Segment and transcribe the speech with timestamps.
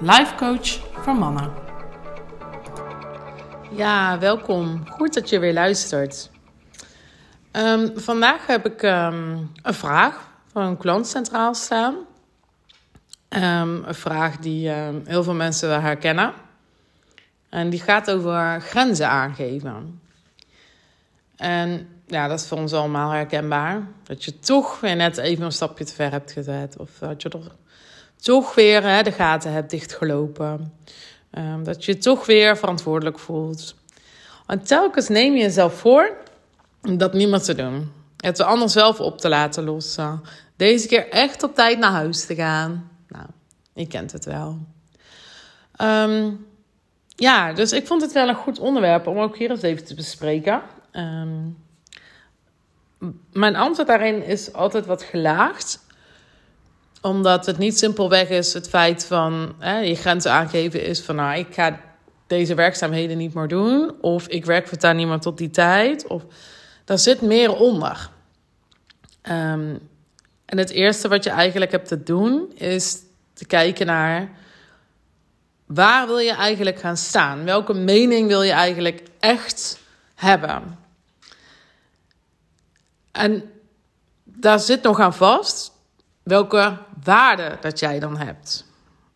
[0.00, 0.68] life coach
[1.02, 1.52] voor mannen.
[3.70, 4.88] Ja, welkom.
[4.88, 6.30] Goed dat je weer luistert.
[7.50, 11.94] Ehm, vandaag heb ik ehm, een vraag van een klant centraal staan.
[13.28, 14.68] Ehm, een vraag die
[15.04, 16.32] heel veel mensen wel herkennen.
[17.48, 20.00] En die gaat over grenzen aangeven.
[21.36, 23.82] En ja, dat is voor ons allemaal herkenbaar.
[24.02, 26.76] Dat je toch weer net even een stapje te ver hebt gezet.
[26.78, 27.50] Of dat je er
[28.20, 30.72] toch weer hè, de gaten hebt dichtgelopen.
[31.30, 33.74] Um, dat je toch weer verantwoordelijk voelt.
[34.46, 36.16] En telkens neem je jezelf voor
[36.82, 37.92] om dat niet meer te doen.
[38.16, 40.22] Het anders zelf op te laten lossen.
[40.56, 42.90] Deze keer echt op tijd naar huis te gaan.
[43.08, 43.26] Nou,
[43.72, 44.58] je kent het wel.
[45.80, 46.46] Um,
[47.08, 49.94] ja, dus ik vond het wel een goed onderwerp om ook hier eens even te
[49.94, 50.62] bespreken.
[50.92, 51.64] Um,
[53.32, 55.85] mijn antwoord daarin is altijd wat gelaagd
[57.06, 61.38] omdat het niet simpelweg is het feit van hè, je grenzen aangeven is van nou,
[61.38, 61.80] ik ga
[62.26, 63.94] deze werkzaamheden niet meer doen.
[64.00, 66.06] Of ik werk voor niet meer tot die tijd.
[66.06, 66.22] Of
[66.84, 68.10] daar zit meer onder.
[69.22, 69.88] Um,
[70.44, 72.98] en het eerste wat je eigenlijk hebt te doen is
[73.32, 74.30] te kijken naar
[75.66, 77.44] waar wil je eigenlijk gaan staan?
[77.44, 79.78] Welke mening wil je eigenlijk echt
[80.14, 80.78] hebben?
[83.12, 83.50] En
[84.24, 85.75] daar zit nog aan vast
[86.26, 88.66] welke waarde dat jij dan hebt.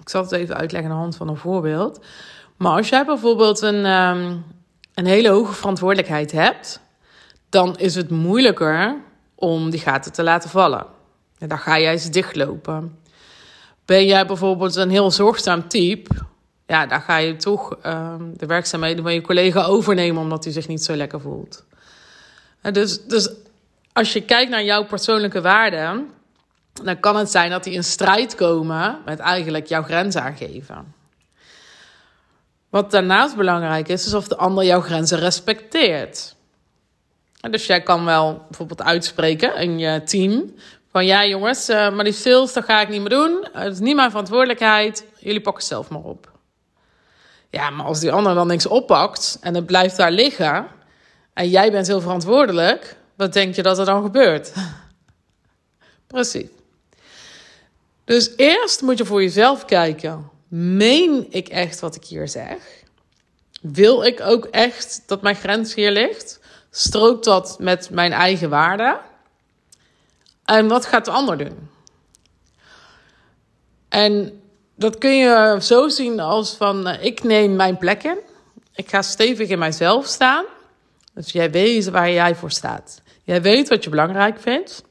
[0.00, 2.04] Ik zal het even uitleggen aan de hand van een voorbeeld.
[2.56, 4.36] Maar als jij bijvoorbeeld een, ehm,
[4.94, 6.80] een hele hoge verantwoordelijkheid hebt,
[7.48, 9.00] dan is het moeilijker
[9.34, 10.86] om die gaten te laten vallen.
[11.38, 12.98] En dan ga jij ze dichtlopen.
[13.84, 16.14] Ben jij bijvoorbeeld een heel zorgzaam type,
[16.66, 20.68] ja, dan ga je toch ehm, de werkzaamheden van je collega overnemen omdat hij zich
[20.68, 21.64] niet zo lekker voelt.
[22.72, 23.30] Dus, dus
[23.92, 26.08] als je kijkt naar jouw persoonlijke waarden,
[26.72, 30.94] dan kan het zijn dat die in strijd komen met eigenlijk jouw grenzen aangeven.
[32.68, 36.34] Wat daarnaast belangrijk is, is of de ander jouw grenzen respecteert.
[37.50, 40.54] dus jij kan wel bijvoorbeeld uitspreken in je team:
[40.90, 43.46] van ja, jongens, eh, maar die sales, dat ga ik niet meer doen.
[43.52, 45.06] Het is niet mijn verantwoordelijkheid.
[45.18, 46.30] Jullie pakken zelf maar op.
[47.50, 50.66] Ja, maar als die ander dan niks oppakt en het blijft daar liggen.
[51.34, 54.52] en jij bent heel verantwoordelijk, wat denk je dat er dan gebeurt?
[56.06, 56.48] Precies.
[58.12, 62.56] Dus eerst moet je voor jezelf kijken: meen ik echt wat ik hier zeg?
[63.60, 66.40] Wil ik ook echt dat mijn grens hier ligt?
[66.70, 69.00] Strookt dat met mijn eigen waarden?
[70.44, 71.68] En wat gaat de ander doen?
[73.88, 74.42] En
[74.74, 78.18] dat kun je zo zien als van eh, ik neem mijn plek in.
[78.74, 80.44] Ik ga stevig in mijzelf staan.
[81.14, 83.02] Dus jij weet waar jij voor staat.
[83.24, 84.82] Jij weet wat je belangrijk vindt.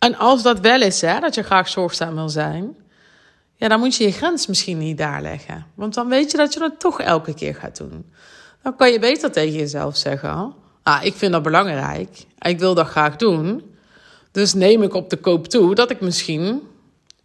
[0.00, 2.76] En als dat wel is, hè, dat je graag zorgzaam wil zijn,
[3.56, 5.66] ja, dan moet je je grens misschien niet daar leggen.
[5.74, 8.12] Want dan weet je dat je het toch elke keer gaat doen.
[8.62, 12.86] Dan kan je beter tegen jezelf zeggen: ah, ik vind dat belangrijk, ik wil dat
[12.86, 13.74] graag doen.
[14.32, 16.62] Dus neem ik op de koop toe dat ik misschien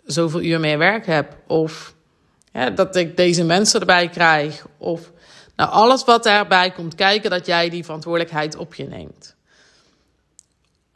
[0.05, 1.37] zoveel uur meer werk heb.
[1.47, 1.93] Of
[2.75, 4.65] dat ik deze mensen erbij krijg.
[4.77, 5.11] Of
[5.55, 9.34] nou, alles wat erbij komt kijken, dat jij die verantwoordelijkheid op je neemt.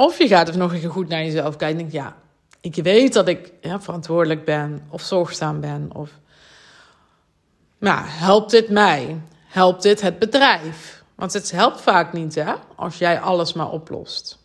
[0.02, 2.16] Of je gaat er nog even goed naar jezelf kijken en denkt, ja,
[2.62, 5.90] ik weet dat ik verantwoordelijk ben of zorgzaam ben.
[5.94, 6.10] Of,
[7.78, 9.22] nou, helpt dit mij?
[9.48, 11.04] Helpt dit het bedrijf?
[11.16, 14.38] Want het helpt vaak niet, hè, als jij alles maar oplost.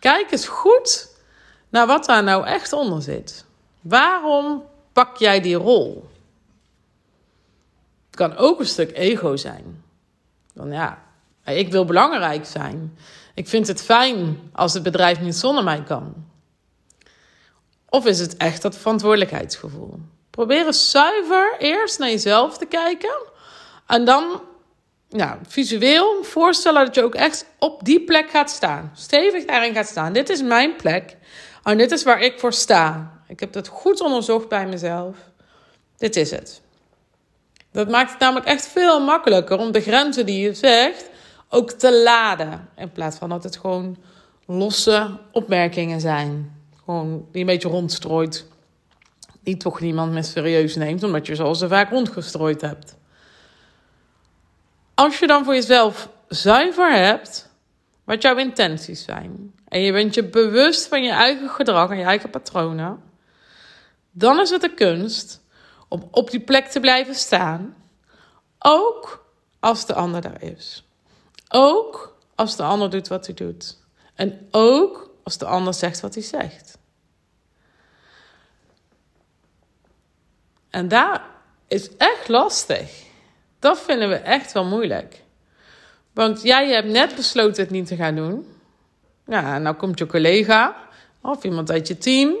[0.00, 1.08] Kijk eens goed
[1.68, 3.44] naar wat daar nou echt onder zit.
[3.80, 6.08] Waarom pak jij die rol?
[8.06, 9.84] Het kan ook een stuk ego zijn.
[10.52, 11.05] Dan ja,
[11.54, 12.98] ik wil belangrijk zijn.
[13.34, 16.14] Ik vind het fijn als het bedrijf niet zonder mij kan.
[17.88, 19.98] Of is het echt dat verantwoordelijkheidsgevoel?
[20.30, 23.22] Probeer eens zuiver eerst naar jezelf te kijken.
[23.86, 24.40] En dan
[25.08, 28.92] ja, visueel voorstellen dat je ook echt op die plek gaat staan.
[28.94, 30.12] Stevig daarin gaat staan.
[30.12, 31.16] Dit is mijn plek.
[31.62, 33.12] En dit is waar ik voor sta.
[33.28, 35.16] Ik heb dat goed onderzocht bij mezelf.
[35.96, 36.60] Dit is het.
[37.72, 41.10] Dat maakt het namelijk echt veel makkelijker om de grenzen die je zegt
[41.48, 42.68] ook te laden.
[42.76, 43.96] In plaats van dat het gewoon
[44.46, 46.60] losse opmerkingen zijn.
[46.84, 48.46] Gewoon die een beetje rondstrooit.
[49.42, 52.96] die toch niemand meer serieus neemt, omdat je ze al zo vaak rondgestrooid hebt.
[54.94, 57.50] Als je dan voor jezelf zuiver hebt
[58.04, 62.04] wat jouw intenties zijn, en je bent je bewust van je eigen gedrag en je
[62.04, 63.02] eigen patronen,
[64.10, 65.42] dan is het de kunst
[65.88, 67.74] om op die plek te blijven staan,
[68.58, 69.26] ook
[69.60, 70.85] als de ander daar is.
[71.48, 73.78] Ook als de ander doet wat hij doet.
[74.14, 76.78] En ook als de ander zegt wat hij zegt.
[80.70, 81.24] En daar
[81.68, 83.04] is echt lastig.
[83.58, 85.22] Dat vinden we echt wel moeilijk.
[86.12, 88.46] Want jij hebt net besloten het niet te gaan doen.
[89.26, 90.76] Ja, nou komt je collega
[91.20, 92.34] of iemand uit je team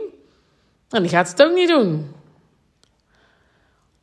[0.88, 2.14] en die gaat het ook niet doen.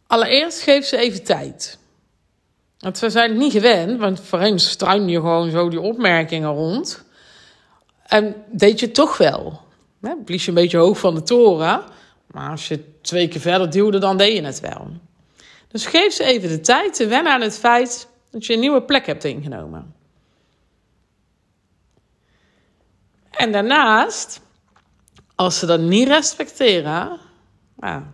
[0.07, 1.77] Allereerst geef ze even tijd.
[2.83, 6.49] Want ze zijn het niet gewend, want voor hen struin je gewoon zo die opmerkingen
[6.49, 7.03] rond.
[8.05, 9.61] En deed je toch wel.
[10.01, 10.15] Hè?
[10.25, 11.83] Blies je een beetje hoog van de toren.
[12.27, 14.87] Maar als je twee keer verder duwde, dan deed je het wel.
[15.67, 18.81] Dus geef ze even de tijd te wennen aan het feit dat je een nieuwe
[18.81, 19.93] plek hebt ingenomen.
[23.31, 24.41] En daarnaast,
[25.35, 27.19] als ze dat niet respecteren,
[27.81, 28.13] ja,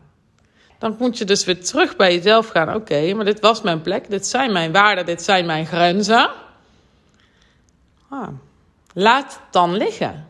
[0.79, 2.75] dan moet je dus weer terug bij jezelf gaan.
[2.75, 6.29] Oké, maar dit was mijn plek, dit zijn mijn waarden, dit zijn mijn grenzen.
[8.09, 8.27] Ah,
[8.93, 10.27] laat dan liggen.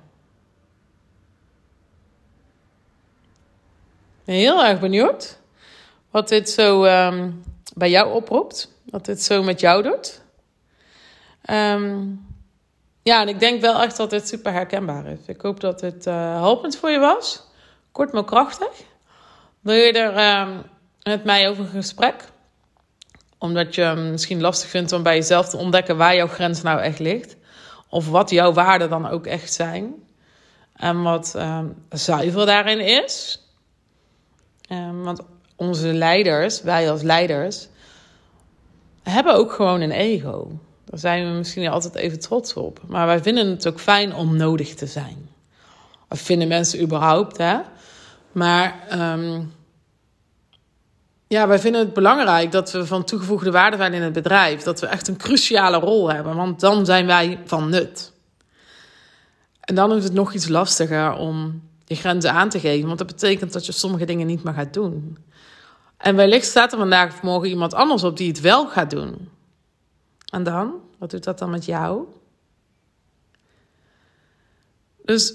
[4.25, 5.39] Ben heel erg benieuwd
[6.11, 7.31] wat dit zo ehm,
[7.75, 8.77] bij jou oproept.
[8.89, 10.21] Wat dit zo met jou doet.
[11.49, 12.27] Um,
[13.01, 15.19] ja, en ik denk wel echt dat dit super herkenbaar is.
[15.25, 17.43] Ik hoop dat het uh, helpend voor je was.
[17.91, 18.83] Kort maar krachtig.
[19.59, 20.57] Wil je er uh,
[21.03, 22.15] met mij over een gesprek?
[23.37, 26.99] Omdat je misschien lastig vindt om bij jezelf te ontdekken waar jouw grens nou echt
[26.99, 27.35] ligt.
[27.89, 29.93] Of wat jouw waarden dan ook echt zijn.
[30.73, 31.59] En wat uh,
[31.89, 33.43] zuiver daarin is.
[35.03, 35.21] Want
[35.55, 37.67] onze leiders, wij als leiders,
[39.03, 40.59] hebben ook gewoon een ego.
[40.85, 42.79] Daar zijn we misschien altijd even trots op.
[42.87, 45.29] Maar wij vinden het ook fijn om nodig te zijn.
[46.09, 47.57] Of vinden mensen überhaupt, hè?
[48.31, 48.87] Maar
[49.17, 49.53] um,
[51.27, 54.61] ja, wij vinden het belangrijk dat we van toegevoegde waarde zijn in het bedrijf.
[54.61, 58.13] Dat we echt een cruciale rol hebben, want dan zijn wij van nut.
[59.59, 63.07] En dan is het nog iets lastiger om je grenzen aan te geven, want dat
[63.07, 65.17] betekent dat je sommige dingen niet meer gaat doen.
[65.97, 69.29] En wellicht staat er vandaag of morgen iemand anders op die het wel gaat doen.
[70.25, 70.73] En dan?
[70.97, 72.05] Wat doet dat dan met jou?
[75.05, 75.33] Dus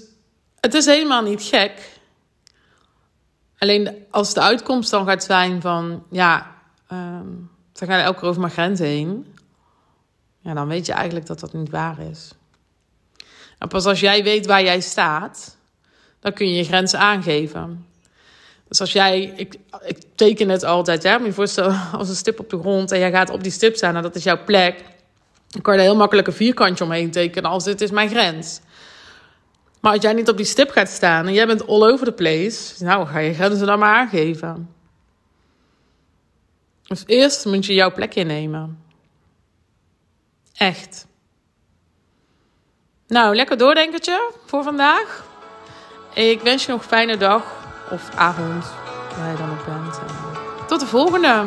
[0.59, 1.94] het is helemaal niet gek.
[3.57, 6.55] Alleen als de uitkomst dan gaat zijn van, ja,
[6.91, 9.35] um, ze gaan elke keer over mijn grens heen.
[10.39, 12.31] Ja, dan weet je eigenlijk dat dat niet waar is.
[13.57, 15.57] En pas als jij weet waar jij staat,
[16.19, 17.85] dan kun je je grenzen aangeven.
[18.67, 19.55] Dus als jij, ik,
[19.85, 21.61] ik teken het altijd, hè, moet je
[21.97, 24.15] als een stip op de grond en jij gaat op die stip staan en dat
[24.15, 24.83] is jouw plek.
[25.47, 28.59] Dan kan je er heel makkelijk een vierkantje omheen tekenen als dit is mijn grens.
[29.85, 32.11] Maar als jij niet op die stip gaat staan en jij bent all over the
[32.11, 34.75] place, nou ga je grenzen dan maar aangeven.
[36.87, 38.83] Dus eerst moet je jouw plek innemen.
[40.53, 41.07] Echt.
[43.07, 45.25] Nou, lekker doordenkertje voor vandaag.
[46.13, 47.43] Ik wens je nog een fijne dag
[47.91, 48.65] of avond,
[49.17, 49.99] waar je dan ook bent.
[50.67, 51.45] Tot de volgende!